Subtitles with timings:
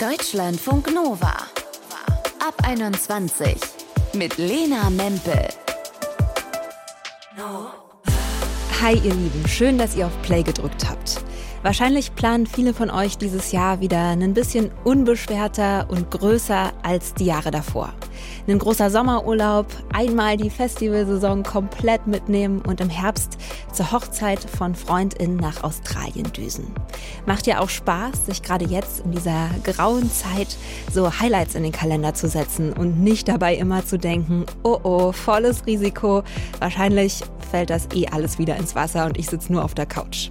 [0.00, 1.34] Deutschlandfunk Nova.
[2.38, 3.56] Ab 21
[4.14, 5.48] mit Lena Mempel.
[8.80, 11.20] Hi ihr Lieben, schön, dass ihr auf Play gedrückt habt.
[11.62, 17.24] Wahrscheinlich planen viele von euch dieses Jahr wieder ein bisschen unbeschwerter und größer als die
[17.24, 17.92] Jahre davor.
[18.46, 23.38] Ein großer Sommerurlaub, einmal die Festivalsaison komplett mitnehmen und im Herbst
[23.72, 26.66] zur Hochzeit von FreundInnen nach Australien düsen.
[27.26, 30.56] Macht ja auch Spaß, sich gerade jetzt in dieser grauen Zeit
[30.92, 35.12] so Highlights in den Kalender zu setzen und nicht dabei immer zu denken, oh oh,
[35.12, 36.22] volles Risiko,
[36.60, 40.28] wahrscheinlich fällt das eh alles wieder ins Wasser und ich sitze nur auf der Couch.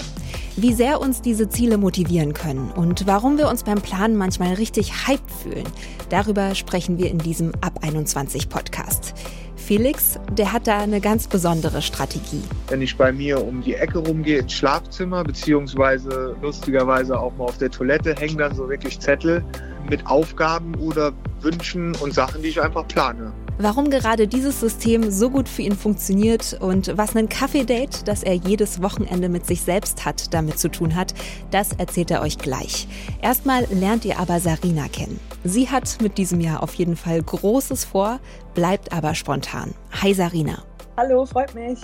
[0.56, 5.08] Wie sehr uns diese Ziele motivieren können und warum wir uns beim Planen manchmal richtig
[5.08, 5.68] hyped fühlen,
[6.10, 9.14] darüber sprechen wir in diesem Ab 21 Podcast.
[9.56, 12.42] Felix, der hat da eine ganz besondere Strategie.
[12.70, 17.58] Wenn ich bei mir um die Ecke rumgehe ins Schlafzimmer, beziehungsweise lustigerweise auch mal auf
[17.58, 19.44] der Toilette, hängen dann so wirklich Zettel
[19.90, 23.34] mit Aufgaben oder Wünschen und Sachen, die ich einfach plane.
[23.60, 28.36] Warum gerade dieses System so gut für ihn funktioniert und was ein Kaffee-Date, das er
[28.36, 31.16] jedes Wochenende mit sich selbst hat, damit zu tun hat,
[31.50, 32.88] das erzählt er euch gleich.
[33.20, 35.20] Erstmal lernt ihr aber Sarina kennen.
[35.44, 38.20] Sie hat mit diesem Jahr auf jeden Fall Großes vor,
[38.54, 39.74] bleibt aber spontan.
[40.04, 40.64] Hi Sarina.
[40.96, 41.80] Hallo, freut mich.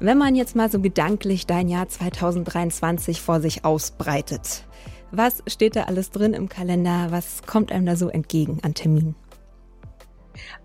[0.00, 4.64] Wenn man jetzt mal so gedanklich dein Jahr 2023 vor sich ausbreitet,
[5.10, 7.08] was steht da alles drin im Kalender?
[7.10, 9.14] Was kommt einem da so entgegen an Terminen?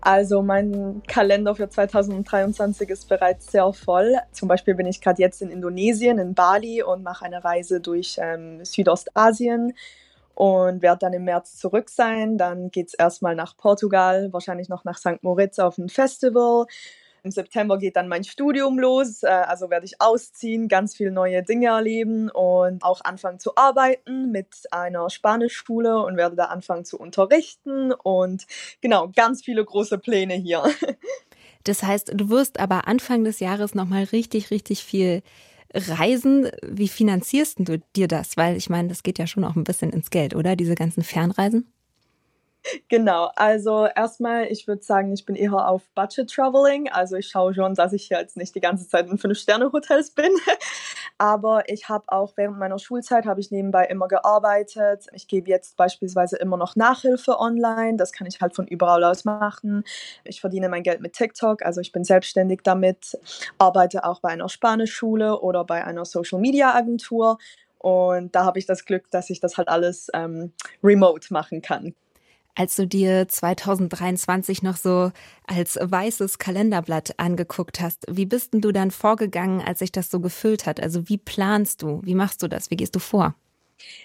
[0.00, 4.16] Also mein Kalender für 2023 ist bereits sehr voll.
[4.32, 8.16] Zum Beispiel bin ich gerade jetzt in Indonesien, in Bali und mache eine Reise durch
[8.20, 9.74] ähm, Südostasien
[10.34, 12.38] und werde dann im März zurück sein.
[12.38, 15.22] Dann geht es erstmal nach Portugal, wahrscheinlich noch nach St.
[15.22, 16.66] Moritz auf ein Festival
[17.22, 21.42] im September geht dann mein Studium los, äh, also werde ich ausziehen, ganz viele neue
[21.42, 26.98] Dinge erleben und auch anfangen zu arbeiten mit einer Spanischschule und werde da anfangen zu
[26.98, 28.46] unterrichten und
[28.80, 30.64] genau, ganz viele große Pläne hier.
[31.64, 35.22] Das heißt, du wirst aber Anfang des Jahres nochmal richtig, richtig viel
[35.74, 36.48] reisen.
[36.62, 38.36] Wie finanzierst du dir das?
[38.36, 40.56] Weil ich meine, das geht ja schon auch ein bisschen ins Geld, oder?
[40.56, 41.70] Diese ganzen Fernreisen?
[42.88, 46.88] Genau, also erstmal, ich würde sagen, ich bin eher auf Budget Traveling.
[46.90, 50.30] Also ich schaue schon, dass ich jetzt nicht die ganze Zeit in Fünf-Sterne-Hotels bin.
[51.18, 55.06] Aber ich habe auch während meiner Schulzeit habe ich nebenbei immer gearbeitet.
[55.12, 57.96] Ich gebe jetzt beispielsweise immer noch Nachhilfe online.
[57.96, 59.84] Das kann ich halt von überall aus machen.
[60.24, 63.18] Ich verdiene mein Geld mit TikTok, also ich bin selbstständig damit.
[63.58, 67.38] Arbeite auch bei einer Spanischschule oder bei einer Social Media Agentur.
[67.78, 70.52] Und da habe ich das Glück, dass ich das halt alles ähm,
[70.82, 71.94] remote machen kann
[72.58, 75.12] als du dir 2023 noch so
[75.46, 80.18] als weißes Kalenderblatt angeguckt hast, wie bist denn du dann vorgegangen, als sich das so
[80.18, 80.80] gefüllt hat?
[80.80, 82.00] Also wie planst du?
[82.02, 82.72] Wie machst du das?
[82.72, 83.36] Wie gehst du vor?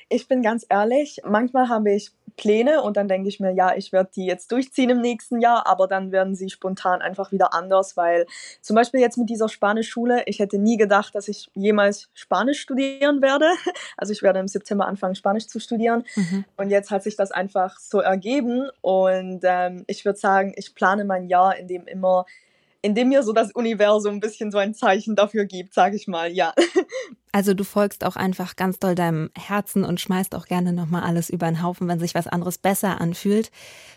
[0.10, 3.92] Ich bin ganz ehrlich, manchmal habe ich Pläne und dann denke ich mir, ja, ich
[3.92, 7.96] werde die jetzt durchziehen im nächsten Jahr, aber dann werden sie spontan einfach wieder anders,
[7.96, 8.26] weil
[8.62, 13.22] zum Beispiel jetzt mit dieser Spanischschule, ich hätte nie gedacht, dass ich jemals Spanisch studieren
[13.22, 13.46] werde.
[13.98, 16.46] Also ich werde im September anfangen, Spanisch zu studieren mhm.
[16.58, 21.06] und jetzt hat sich das einfach so ergeben und ähm, ich würde sagen, ich plane
[21.06, 22.26] mein Jahr, in dem immer
[22.84, 26.08] in dem mir so das Universum ein bisschen so ein Zeichen dafür gibt, sage ich
[26.08, 26.54] mal, ja.
[27.36, 31.32] Also du folgst auch einfach ganz doll deinem Herzen und schmeißt auch gerne nochmal alles
[31.32, 33.50] über den Haufen, wenn sich was anderes besser anfühlt.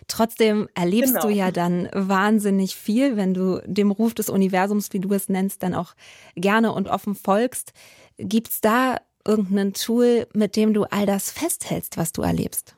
[0.09, 1.27] Trotzdem erlebst genau.
[1.27, 5.63] du ja dann wahnsinnig viel, wenn du dem Ruf des Universums, wie du es nennst,
[5.63, 5.93] dann auch
[6.35, 7.75] gerne und offen folgst.
[8.17, 8.97] Gibt's da
[9.27, 12.76] irgendein Tool, mit dem du all das festhältst, was du erlebst?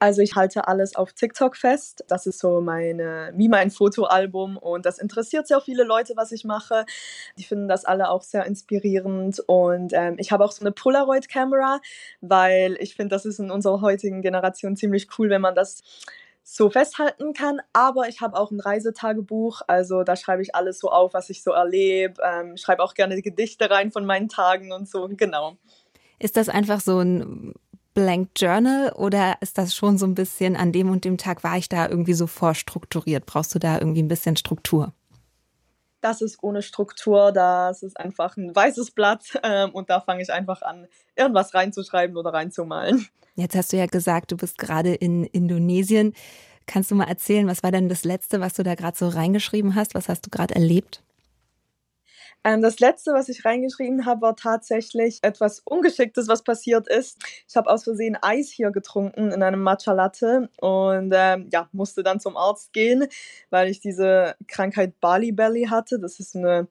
[0.00, 2.04] Also ich halte alles auf TikTok fest.
[2.08, 6.44] Das ist so meine, wie mein Fotoalbum und das interessiert sehr viele Leute, was ich
[6.44, 6.86] mache.
[7.36, 11.80] Die finden das alle auch sehr inspirierend und ähm, ich habe auch so eine Polaroid-Kamera,
[12.22, 15.82] weil ich finde, das ist in unserer heutigen Generation ziemlich cool, wenn man das
[16.42, 17.60] so festhalten kann.
[17.74, 21.42] Aber ich habe auch ein Reisetagebuch, also da schreibe ich alles so auf, was ich
[21.42, 22.14] so erlebe.
[22.24, 25.58] Ähm, schreibe auch gerne Gedichte rein von meinen Tagen und so, genau.
[26.18, 27.52] Ist das einfach so ein
[27.94, 31.56] Blank Journal oder ist das schon so ein bisschen an dem und dem Tag war
[31.56, 33.26] ich da irgendwie so vorstrukturiert?
[33.26, 34.92] Brauchst du da irgendwie ein bisschen Struktur?
[36.00, 40.32] Das ist ohne Struktur, das ist einfach ein weißes Blatt ähm, und da fange ich
[40.32, 43.06] einfach an, irgendwas reinzuschreiben oder reinzumalen.
[43.34, 46.14] Jetzt hast du ja gesagt, du bist gerade in Indonesien.
[46.66, 49.74] Kannst du mal erzählen, was war denn das Letzte, was du da gerade so reingeschrieben
[49.74, 49.94] hast?
[49.94, 51.02] Was hast du gerade erlebt?
[52.42, 57.18] Ähm, das letzte, was ich reingeschrieben habe, war tatsächlich etwas Ungeschicktes, was passiert ist.
[57.48, 62.02] Ich habe aus Versehen Eis hier getrunken in einem Matcha Latte und ähm, ja, musste
[62.02, 63.06] dann zum Arzt gehen,
[63.50, 65.98] weil ich diese Krankheit Bali Belly hatte.
[65.98, 66.68] Das ist eine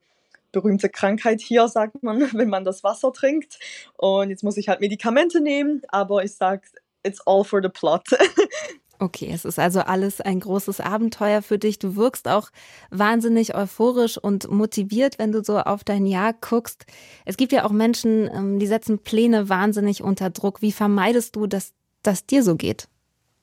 [0.52, 3.60] berühmte Krankheit hier, sagt man, wenn man das Wasser trinkt.
[3.98, 6.66] Und jetzt muss ich halt Medikamente nehmen, aber ich sag
[7.04, 8.04] it's all for the plot.
[9.02, 11.80] Okay, es ist also alles ein großes Abenteuer für dich.
[11.80, 12.50] Du wirkst auch
[12.92, 16.86] wahnsinnig euphorisch und motiviert, wenn du so auf dein Jahr guckst.
[17.24, 20.62] Es gibt ja auch Menschen, ähm, die setzen Pläne wahnsinnig unter Druck.
[20.62, 21.72] Wie vermeidest du, dass
[22.04, 22.90] das dir so geht?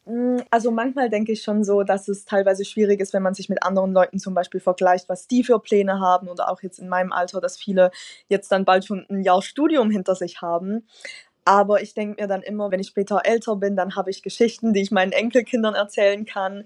[0.07, 3.49] Mm, also manchmal denke ich schon so, dass es teilweise schwierig ist, wenn man sich
[3.49, 6.89] mit anderen Leuten zum Beispiel vergleicht, was die für Pläne haben oder auch jetzt in
[6.89, 7.91] meinem Alter, dass viele
[8.29, 10.87] jetzt dann bald schon ein Jahr Studium hinter sich haben.
[11.47, 14.73] Aber ich denke mir dann immer, wenn ich später älter bin, dann habe ich Geschichten,
[14.73, 16.65] die ich meinen Enkelkindern erzählen kann.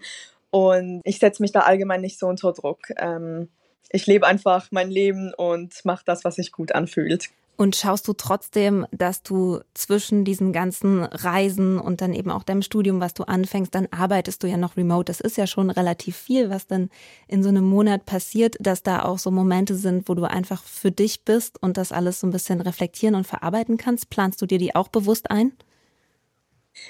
[0.51, 2.89] Und ich setze mich da allgemein nicht so unter Druck.
[2.97, 3.51] Ähm,
[3.91, 7.29] ich lebe einfach mein Leben und mache das, was sich gut anfühlt.
[7.61, 12.63] Und schaust du trotzdem, dass du zwischen diesen ganzen Reisen und dann eben auch deinem
[12.63, 15.05] Studium, was du anfängst, dann arbeitest du ja noch remote.
[15.05, 16.89] Das ist ja schon relativ viel, was dann
[17.29, 20.91] in so einem Monat passiert, dass da auch so Momente sind, wo du einfach für
[20.91, 24.09] dich bist und das alles so ein bisschen reflektieren und verarbeiten kannst.
[24.09, 25.53] Planst du dir die auch bewusst ein?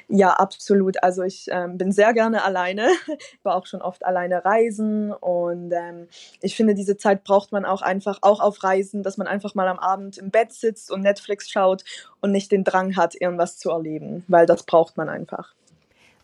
[0.09, 1.03] Ja, absolut.
[1.03, 2.89] Also ich ähm, bin sehr gerne alleine.
[3.43, 6.09] War auch schon oft alleine reisen und ähm,
[6.43, 9.69] ich finde, diese Zeit braucht man auch einfach, auch auf Reisen, dass man einfach mal
[9.69, 11.85] am Abend im Bett sitzt und Netflix schaut
[12.21, 15.55] und nicht den Drang hat, irgendwas zu erleben, weil das braucht man einfach.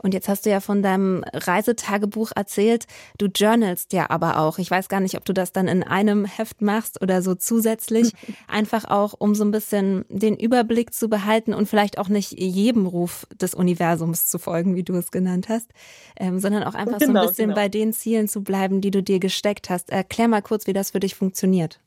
[0.02, 2.86] Und jetzt hast du ja von deinem Reisetagebuch erzählt.
[3.18, 4.58] Du journalst ja aber auch.
[4.58, 8.12] Ich weiß gar nicht, ob du das dann in einem Heft machst oder so zusätzlich.
[8.48, 12.86] Einfach auch, um so ein bisschen den Überblick zu behalten und vielleicht auch nicht jedem
[12.86, 15.70] Ruf des Universums zu folgen, wie du es genannt hast,
[16.18, 17.54] ähm, sondern auch einfach genau, so ein genau, bisschen genau.
[17.56, 19.90] bei den Zielen zu bleiben, die du dir gesteckt hast.
[19.90, 21.80] Erklär mal kurz, wie das für dich funktioniert.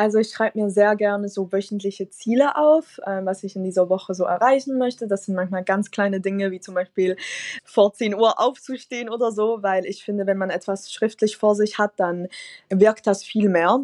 [0.00, 3.88] Also ich schreibe mir sehr gerne so wöchentliche Ziele auf, äh, was ich in dieser
[3.88, 5.08] Woche so erreichen möchte.
[5.08, 7.16] Das sind manchmal ganz kleine Dinge, wie zum Beispiel
[7.64, 11.78] vor 10 Uhr aufzustehen oder so, weil ich finde, wenn man etwas schriftlich vor sich
[11.78, 12.28] hat, dann
[12.70, 13.80] wirkt das viel mehr.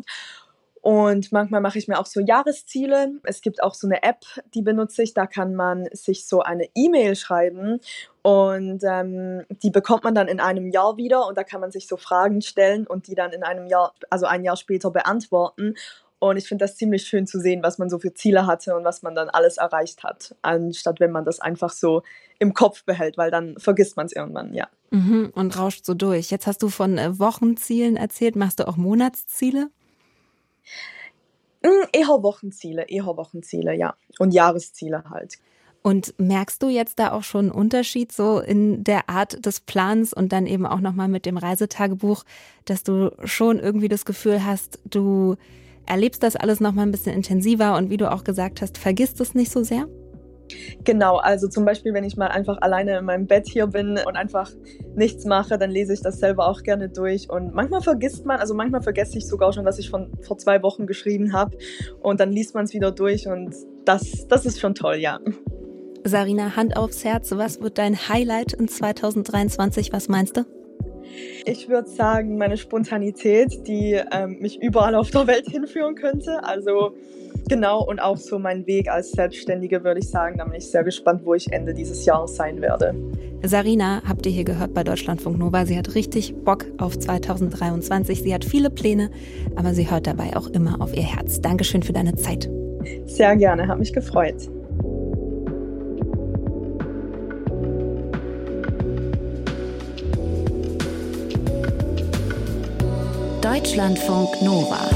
[0.83, 3.13] Und manchmal mache ich mir auch so Jahresziele.
[3.25, 4.21] Es gibt auch so eine App,
[4.55, 5.15] die benutze ich.
[5.15, 7.81] Da kann man sich so eine E-Mail schreiben
[8.23, 11.89] und ähm, die bekommt man dann in einem Jahr wieder und da kann man sich
[11.89, 15.75] so Fragen stellen und die dann in einem Jahr, also ein Jahr später beantworten.
[16.19, 18.85] Und ich finde das ziemlich schön zu sehen, was man so für Ziele hatte und
[18.85, 22.03] was man dann alles erreicht hat, anstatt wenn man das einfach so
[22.39, 24.69] im Kopf behält, weil dann vergisst man es irgendwann, ja.
[24.91, 26.31] Mhm, und rauscht so durch.
[26.31, 28.37] Jetzt hast du von äh, Wochenzielen erzählt.
[28.37, 29.71] Machst du auch Monatsziele?
[31.63, 33.95] Mm, eher Wochenziele, eher Wochenziele, ja.
[34.19, 35.39] Und Jahresziele halt.
[35.83, 40.15] Und merkst du jetzt da auch schon einen Unterschied so in der Art des Plans
[40.15, 42.25] und dann eben auch nochmal mit dem Reisetagebuch,
[42.65, 45.37] dass du schon irgendwie das Gefühl hast, du
[45.87, 49.21] erlebst das alles noch mal ein bisschen intensiver und wie du auch gesagt hast, vergisst
[49.21, 49.87] es nicht so sehr?
[50.85, 54.17] Genau, also zum Beispiel, wenn ich mal einfach alleine in meinem Bett hier bin und
[54.17, 54.51] einfach
[54.95, 57.31] nichts mache, dann lese ich das selber auch gerne durch.
[57.31, 60.63] Und manchmal vergisst man, also manchmal vergesse ich sogar schon, was ich von vor zwei
[60.63, 61.57] Wochen geschrieben habe.
[62.03, 63.55] Und dann liest man es wieder durch und
[63.85, 65.19] das, das ist schon toll, ja.
[66.05, 69.93] Sarina, Hand aufs Herz, was wird dein Highlight in 2023?
[69.93, 70.45] Was meinst du?
[71.47, 76.43] Ich würde sagen, meine Spontanität, die ähm, mich überall auf der Welt hinführen könnte.
[76.43, 76.95] Also
[77.49, 80.39] genau und auch so mein Weg als Selbstständige, würde ich sagen.
[80.39, 82.95] Da bin ich sehr gespannt, wo ich Ende dieses Jahres sein werde.
[83.43, 85.67] Sarina habt ihr hier gehört bei Deutschlandfunk Nova.
[85.67, 88.23] Sie hat richtig Bock auf 2023.
[88.23, 89.11] Sie hat viele Pläne,
[89.57, 91.41] aber sie hört dabei auch immer auf ihr Herz.
[91.41, 92.49] Dankeschön für deine Zeit.
[93.05, 94.49] Sehr gerne, hat mich gefreut.
[103.45, 104.89] Deutschlandfunk Nova.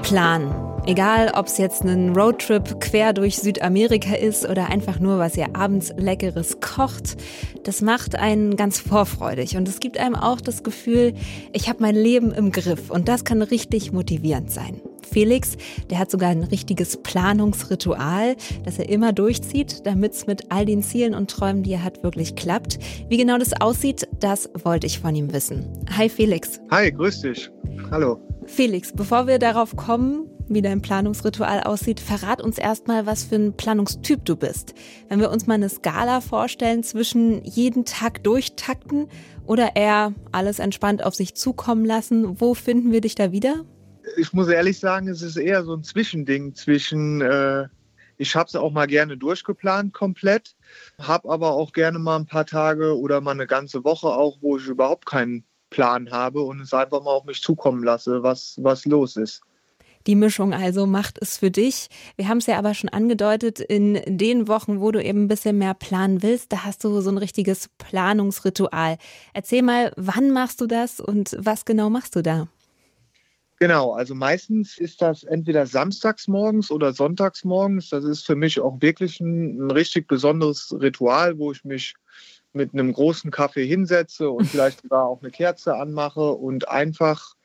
[0.00, 0.50] Plan.
[0.86, 5.54] Egal, ob es jetzt ein Roadtrip quer durch Südamerika ist oder einfach nur, was ihr
[5.54, 7.18] abends leckeres kocht,
[7.64, 11.12] das macht einen ganz vorfreudig und es gibt einem auch das Gefühl,
[11.52, 14.80] ich habe mein Leben im Griff und das kann richtig motivierend sein.
[15.16, 15.56] Felix,
[15.88, 20.82] der hat sogar ein richtiges Planungsritual, das er immer durchzieht, damit es mit all den
[20.82, 22.78] Zielen und Träumen, die er hat, wirklich klappt.
[23.08, 25.66] Wie genau das aussieht, das wollte ich von ihm wissen.
[25.96, 26.60] Hi Felix.
[26.70, 27.50] Hi, grüß dich.
[27.90, 28.18] Hallo.
[28.44, 33.56] Felix, bevor wir darauf kommen, wie dein Planungsritual aussieht, verrat uns erstmal, was für ein
[33.56, 34.74] Planungstyp du bist.
[35.08, 39.08] Wenn wir uns mal eine Skala vorstellen zwischen jeden Tag durchtakten
[39.46, 43.64] oder eher alles entspannt auf sich zukommen lassen, wo finden wir dich da wieder?
[44.16, 47.68] Ich muss ehrlich sagen, es ist eher so ein Zwischending zwischen, äh,
[48.18, 50.56] ich habe es auch mal gerne durchgeplant komplett,
[51.00, 54.56] habe aber auch gerne mal ein paar Tage oder mal eine ganze Woche auch, wo
[54.56, 58.84] ich überhaupt keinen Plan habe und es einfach mal auf mich zukommen lasse, was, was
[58.84, 59.42] los ist.
[60.06, 61.88] Die Mischung also macht es für dich.
[62.14, 65.58] Wir haben es ja aber schon angedeutet, in den Wochen, wo du eben ein bisschen
[65.58, 68.98] mehr planen willst, da hast du so ein richtiges Planungsritual.
[69.34, 72.46] Erzähl mal, wann machst du das und was genau machst du da?
[73.58, 77.88] Genau, also meistens ist das entweder samstags morgens oder sonntags morgens.
[77.88, 81.94] Das ist für mich auch wirklich ein, ein richtig besonderes Ritual, wo ich mich
[82.52, 87.35] mit einem großen Kaffee hinsetze und vielleicht sogar auch eine Kerze anmache und einfach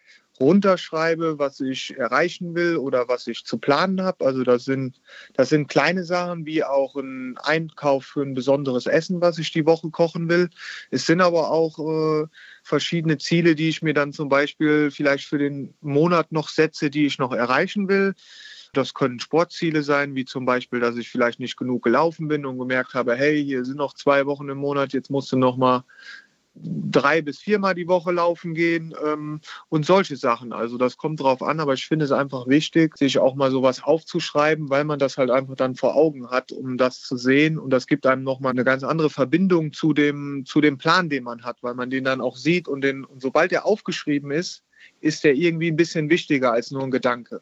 [0.42, 4.26] runterschreibe, was ich erreichen will oder was ich zu planen habe.
[4.26, 5.00] Also das sind,
[5.36, 9.66] das sind kleine Sachen wie auch ein Einkauf für ein besonderes Essen, was ich die
[9.66, 10.50] Woche kochen will.
[10.90, 12.28] Es sind aber auch äh,
[12.64, 17.06] verschiedene Ziele, die ich mir dann zum Beispiel vielleicht für den Monat noch setze, die
[17.06, 18.16] ich noch erreichen will.
[18.74, 22.58] Das können Sportziele sein, wie zum Beispiel, dass ich vielleicht nicht genug gelaufen bin und
[22.58, 25.84] gemerkt habe, hey, hier sind noch zwei Wochen im Monat, jetzt musst du noch mal
[26.54, 29.40] drei bis viermal die Woche laufen gehen ähm,
[29.70, 30.52] und solche Sachen.
[30.54, 33.84] Also das kommt drauf an, aber ich finde es einfach wichtig, sich auch mal sowas
[33.84, 37.58] aufzuschreiben, weil man das halt einfach dann vor Augen hat, um das zu sehen.
[37.58, 41.24] Und das gibt einem nochmal eine ganz andere Verbindung zu dem, zu dem Plan, den
[41.24, 44.64] man hat, weil man den dann auch sieht und, den, und sobald der aufgeschrieben ist,
[45.00, 47.42] ist der irgendwie ein bisschen wichtiger als nur ein Gedanke.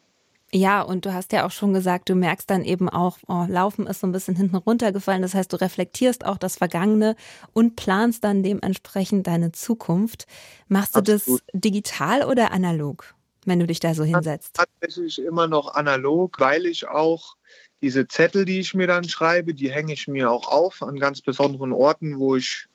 [0.52, 3.86] Ja, und du hast ja auch schon gesagt, du merkst dann eben auch, oh, Laufen
[3.86, 5.22] ist so ein bisschen hinten runtergefallen.
[5.22, 7.14] Das heißt, du reflektierst auch das Vergangene
[7.52, 10.26] und planst dann dementsprechend deine Zukunft.
[10.66, 11.40] Machst du Absolut.
[11.40, 13.14] das digital oder analog,
[13.44, 14.54] wenn du dich da so hinsetzt?
[14.54, 17.36] Tatsächlich immer noch analog, weil ich auch
[17.80, 21.20] diese Zettel, die ich mir dann schreibe, die hänge ich mir auch auf an ganz
[21.20, 22.66] besonderen Orten, wo ich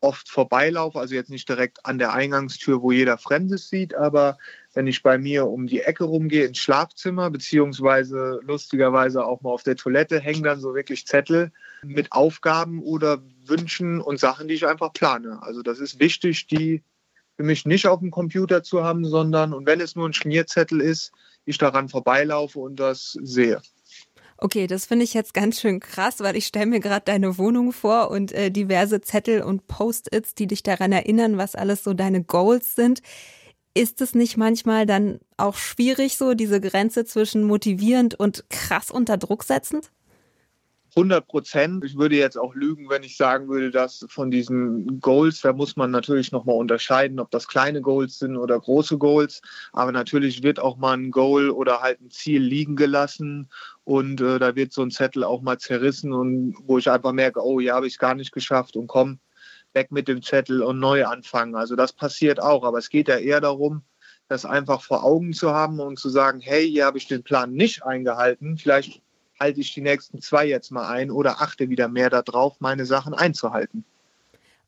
[0.00, 4.36] oft vorbeilaufe, also jetzt nicht direkt an der Eingangstür, wo jeder Fremdes sieht, aber
[4.74, 9.62] wenn ich bei mir um die Ecke rumgehe ins Schlafzimmer, beziehungsweise lustigerweise auch mal auf
[9.62, 11.52] der Toilette, hängen dann so wirklich Zettel
[11.82, 15.38] mit Aufgaben oder Wünschen und Sachen, die ich einfach plane.
[15.42, 16.82] Also das ist wichtig, die
[17.36, 20.80] für mich nicht auf dem Computer zu haben, sondern, und wenn es nur ein Schmierzettel
[20.80, 21.12] ist,
[21.44, 23.60] ich daran vorbeilaufe und das sehe.
[24.38, 27.72] Okay, das finde ich jetzt ganz schön krass, weil ich stelle mir gerade deine Wohnung
[27.72, 32.22] vor und äh, diverse Zettel und Post-its, die dich daran erinnern, was alles so deine
[32.22, 33.00] Goals sind.
[33.74, 39.16] Ist es nicht manchmal dann auch schwierig, so diese Grenze zwischen motivierend und krass unter
[39.16, 39.90] Druck setzend?
[40.96, 41.84] 100 Prozent.
[41.84, 45.76] Ich würde jetzt auch lügen, wenn ich sagen würde, dass von diesen Goals, da muss
[45.76, 49.42] man natürlich nochmal unterscheiden, ob das kleine Goals sind oder große Goals.
[49.72, 53.48] Aber natürlich wird auch mal ein Goal oder halt ein Ziel liegen gelassen
[53.82, 57.44] und äh, da wird so ein Zettel auch mal zerrissen und wo ich einfach merke,
[57.44, 59.18] oh ja, habe ich es gar nicht geschafft und komm,
[59.74, 61.54] weg mit dem Zettel und neu anfangen.
[61.54, 63.82] Also das passiert auch, aber es geht ja eher darum,
[64.28, 67.52] das einfach vor Augen zu haben und zu sagen, hey, hier habe ich den Plan
[67.52, 69.02] nicht eingehalten, vielleicht
[69.38, 73.14] halte ich die nächsten zwei jetzt mal ein oder achte wieder mehr darauf, meine Sachen
[73.14, 73.84] einzuhalten.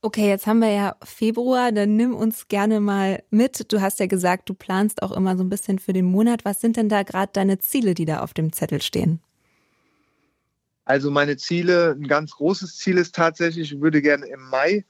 [0.03, 3.73] Okay, jetzt haben wir ja Februar, dann nimm uns gerne mal mit.
[3.73, 6.45] Du hast ja gesagt, du planst auch immer so ein bisschen für den Monat.
[6.45, 9.21] Was sind denn da gerade deine Ziele, die da auf dem Zettel stehen?
[10.87, 14.87] Also meine Ziele, ein ganz großes Ziel ist tatsächlich, ich würde gerne im Mai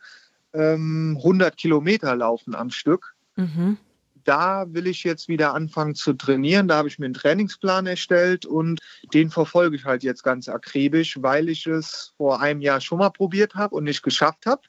[0.53, 3.15] ähm, 100 Kilometer laufen am Stück.
[3.35, 3.79] Mhm
[4.27, 6.69] da will ich jetzt wieder anfangen zu trainieren.
[6.69, 8.81] Da habe ich mir einen Trainingsplan erstellt und
[9.15, 13.11] den verfolge ich halt jetzt ganz akribisch, weil ich es vor einem Jahr schon mal
[13.11, 14.63] probiert habe und nicht geschafft habe.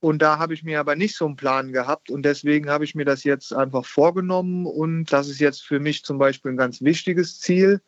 [0.00, 2.94] Und da habe ich mir aber nicht so einen Plan gehabt und deswegen habe ich
[2.94, 6.82] mir das jetzt einfach vorgenommen und das ist jetzt für mich zum Beispiel ein ganz
[6.82, 7.80] wichtiges Ziel,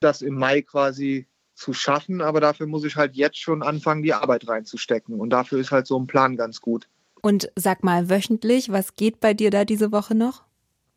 [0.00, 2.20] das im Mai quasi zu schaffen.
[2.20, 5.86] Aber dafür muss ich halt jetzt schon anfangen, die Arbeit reinzustecken und dafür ist halt
[5.86, 6.88] so ein Plan ganz gut.
[7.22, 10.42] Und sag mal wöchentlich, was geht bei dir da diese Woche noch?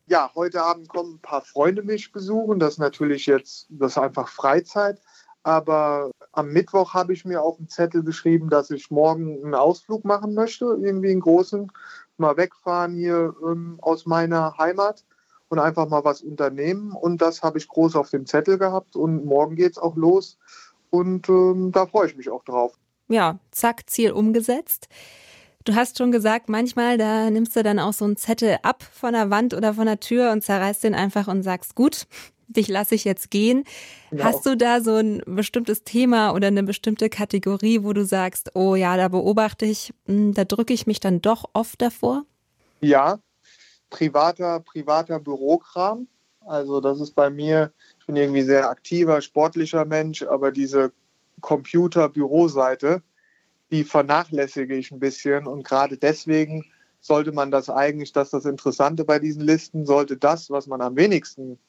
[0.07, 2.59] Ja, heute Abend kommen ein paar Freunde mich besuchen.
[2.59, 4.99] Das ist natürlich jetzt, das ist einfach Freizeit.
[5.43, 10.03] Aber am Mittwoch habe ich mir auf dem Zettel geschrieben, dass ich morgen einen Ausflug
[10.03, 11.71] machen möchte, irgendwie einen großen,
[12.17, 15.05] mal wegfahren hier ähm, aus meiner Heimat
[15.49, 16.91] und einfach mal was unternehmen.
[16.91, 18.95] Und das habe ich groß auf dem Zettel gehabt.
[18.95, 20.37] Und morgen geht es auch los.
[20.89, 22.73] Und ähm, da freue ich mich auch drauf.
[23.07, 24.89] Ja, zack, Ziel umgesetzt.
[25.63, 29.13] Du hast schon gesagt, manchmal, da nimmst du dann auch so einen Zettel ab von
[29.13, 32.07] der Wand oder von der Tür und zerreißt den einfach und sagst, gut,
[32.47, 33.65] dich lasse ich jetzt gehen.
[34.09, 34.23] Genau.
[34.23, 38.75] Hast du da so ein bestimmtes Thema oder eine bestimmte Kategorie, wo du sagst, oh
[38.75, 42.23] ja, da beobachte ich, hm, da drücke ich mich dann doch oft davor?
[42.79, 43.19] Ja,
[43.89, 46.07] privater, privater Bürokram.
[46.45, 50.91] Also das ist bei mir, ich bin irgendwie sehr aktiver, sportlicher Mensch, aber diese
[51.41, 53.01] Computer-Büroseite,
[53.71, 55.45] die vernachlässige ich ein bisschen.
[55.45, 56.65] Und gerade deswegen
[56.99, 60.95] sollte man das eigentlich, dass das Interessante bei diesen Listen, sollte das, was man am
[60.95, 61.59] wenigsten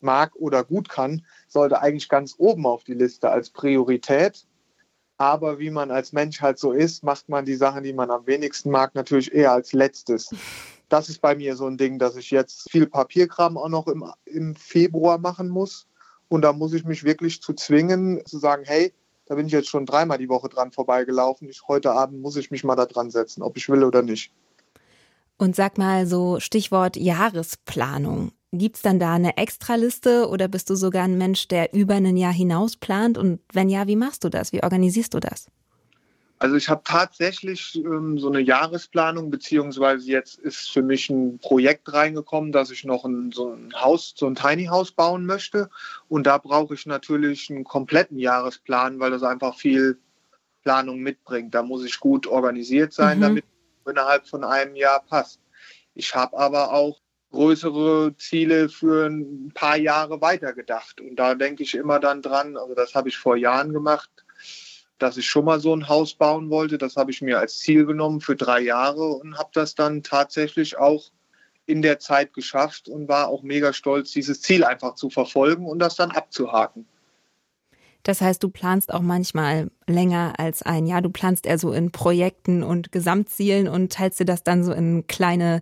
[0.00, 4.46] mag oder gut kann, sollte eigentlich ganz oben auf die Liste als Priorität.
[5.18, 8.26] Aber wie man als Mensch halt so ist, macht man die Sachen, die man am
[8.26, 10.30] wenigsten mag, natürlich eher als letztes.
[10.88, 14.04] Das ist bei mir so ein Ding, dass ich jetzt viel Papierkram auch noch im,
[14.24, 15.86] im Februar machen muss.
[16.28, 18.92] Und da muss ich mich wirklich zu zwingen, zu sagen, hey,
[19.26, 21.48] da bin ich jetzt schon dreimal die Woche dran vorbeigelaufen.
[21.48, 24.32] Ich, heute Abend muss ich mich mal da dran setzen, ob ich will oder nicht.
[25.38, 28.32] Und sag mal so Stichwort Jahresplanung.
[28.52, 32.32] Gibt's dann da eine Extraliste oder bist du sogar ein Mensch, der über ein Jahr
[32.32, 33.18] hinaus plant?
[33.18, 34.52] Und wenn ja, wie machst du das?
[34.52, 35.48] Wie organisierst du das?
[36.38, 41.92] Also ich habe tatsächlich ähm, so eine Jahresplanung, beziehungsweise jetzt ist für mich ein Projekt
[41.92, 45.70] reingekommen, dass ich noch ein, so ein Haus, so ein Tiny House bauen möchte.
[46.08, 49.98] Und da brauche ich natürlich einen kompletten Jahresplan, weil das einfach viel
[50.62, 51.54] Planung mitbringt.
[51.54, 53.22] Da muss ich gut organisiert sein, mhm.
[53.22, 53.44] damit
[53.88, 55.40] innerhalb von einem Jahr passt.
[55.94, 57.00] Ich habe aber auch
[57.30, 61.00] größere Ziele für ein paar Jahre weitergedacht.
[61.00, 64.10] Und da denke ich immer dann dran, also das habe ich vor Jahren gemacht,
[64.98, 66.78] dass ich schon mal so ein Haus bauen wollte.
[66.78, 70.78] Das habe ich mir als Ziel genommen für drei Jahre und habe das dann tatsächlich
[70.78, 71.10] auch
[71.66, 75.80] in der Zeit geschafft und war auch mega stolz, dieses Ziel einfach zu verfolgen und
[75.80, 76.86] das dann abzuhaken.
[78.04, 81.02] Das heißt, du planst auch manchmal länger als ein Jahr.
[81.02, 85.08] Du planst eher so in Projekten und Gesamtzielen und teilst dir das dann so in
[85.08, 85.60] kleine,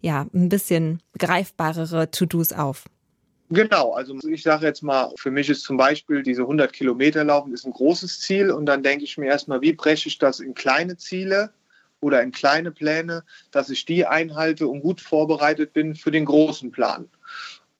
[0.00, 2.84] ja, ein bisschen greifbarere To-Dos auf.
[3.54, 7.54] Genau, also ich sage jetzt mal, für mich ist zum Beispiel diese 100 Kilometer laufen
[7.54, 10.54] ist ein großes Ziel und dann denke ich mir erstmal, wie breche ich das in
[10.54, 11.52] kleine Ziele
[12.00, 16.72] oder in kleine Pläne, dass ich die einhalte und gut vorbereitet bin für den großen
[16.72, 17.08] Plan.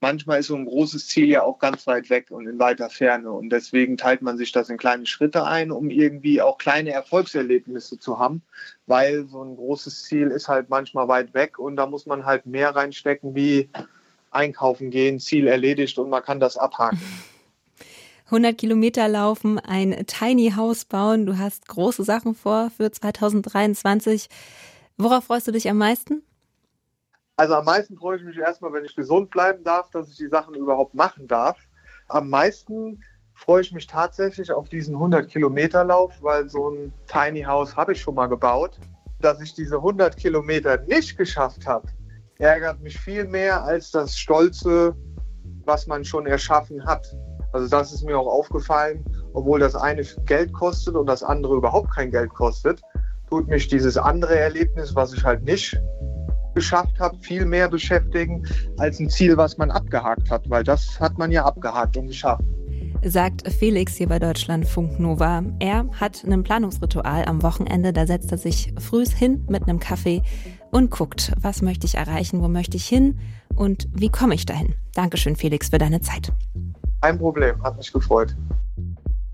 [0.01, 3.33] Manchmal ist so ein großes Ziel ja auch ganz weit weg und in weiter Ferne
[3.33, 7.99] und deswegen teilt man sich das in kleine Schritte ein, um irgendwie auch kleine Erfolgserlebnisse
[7.99, 8.43] zu haben,
[8.87, 12.47] weil so ein großes Ziel ist halt manchmal weit weg und da muss man halt
[12.47, 13.71] mehr reinstecken wie
[14.35, 17.01] einkaufen gehen, Ziel erledigt und man kann das abhaken.
[18.27, 21.27] 100 Kilometer laufen, ein Tiny House bauen.
[21.27, 24.29] Du hast große Sachen vor für 2023.
[24.97, 26.23] Worauf freust du dich am meisten?
[27.37, 30.29] Also am meisten freue ich mich erstmal, wenn ich gesund bleiben darf, dass ich die
[30.29, 31.59] Sachen überhaupt machen darf.
[32.09, 33.03] Am meisten
[33.35, 37.93] freue ich mich tatsächlich auf diesen 100 Kilometer Lauf, weil so ein Tiny House habe
[37.93, 38.79] ich schon mal gebaut.
[39.21, 41.89] Dass ich diese 100 Kilometer nicht geschafft habe,
[42.39, 44.95] ärgert mich viel mehr als das Stolze,
[45.65, 47.07] was man schon erschaffen hat.
[47.53, 51.95] Also das ist mir auch aufgefallen, obwohl das eine Geld kostet und das andere überhaupt
[51.95, 52.83] kein Geld kostet,
[53.29, 55.77] tut mich dieses andere Erlebnis, was ich halt nicht
[56.55, 58.45] geschafft habe, viel mehr beschäftigen
[58.79, 62.45] als ein Ziel, was man abgehakt hat, weil das hat man ja abgehakt und geschafft
[63.03, 65.43] sagt Felix hier bei Deutschlandfunk Nova.
[65.59, 70.23] Er hat ein Planungsritual am Wochenende, da setzt er sich früh hin mit einem Kaffee
[70.71, 73.19] und guckt, was möchte ich erreichen, wo möchte ich hin
[73.55, 74.75] und wie komme ich dahin.
[74.95, 76.33] Dankeschön, Felix, für deine Zeit.
[77.01, 78.35] Kein Problem, hat mich gefreut.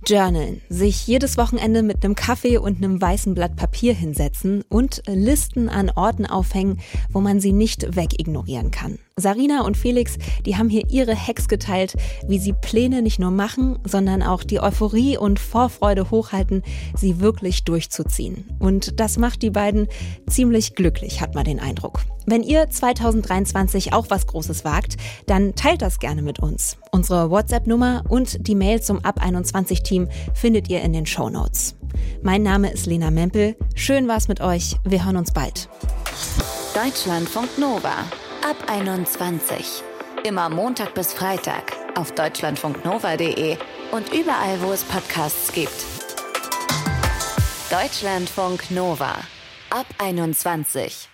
[0.06, 5.68] Journalen, sich jedes Wochenende mit einem Kaffee und einem weißen Blatt Papier hinsetzen und Listen
[5.68, 8.98] an Orten aufhängen, wo man sie nicht wegignorieren kann.
[9.16, 11.94] Sarina und Felix, die haben hier ihre Hacks geteilt,
[12.26, 16.62] wie sie Pläne nicht nur machen, sondern auch die Euphorie und Vorfreude hochhalten,
[16.96, 18.44] sie wirklich durchzuziehen.
[18.58, 19.86] Und das macht die beiden
[20.28, 22.00] ziemlich glücklich, hat man den Eindruck.
[22.30, 26.76] Wenn ihr 2023 auch was Großes wagt, dann teilt das gerne mit uns.
[26.92, 31.74] Unsere WhatsApp-Nummer und die Mail zum Ab 21 Team findet ihr in den Show Notes.
[32.22, 33.56] Mein Name ist Lena Mempel.
[33.74, 34.76] Schön war's mit euch.
[34.84, 35.68] Wir hören uns bald.
[36.72, 38.04] Deutschlandfunk Nova
[38.48, 39.82] ab 21.
[40.22, 43.56] Immer Montag bis Freitag auf deutschlandfunknova.de
[43.90, 45.84] und überall, wo es Podcasts gibt.
[47.72, 49.16] Deutschlandfunk Nova
[49.70, 51.08] ab 21.